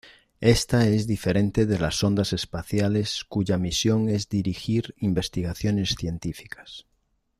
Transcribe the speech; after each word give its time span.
Esta 0.39 0.87
es 0.87 1.05
diferente 1.05 1.67
de 1.67 1.77
las 1.77 1.93
sondas 1.97 2.33
espaciales 2.33 3.23
cuya 3.23 3.59
misión 3.59 4.09
es 4.09 4.29
dirigir 4.29 4.95
investigaciones 4.97 5.93
científicas. 5.95 6.87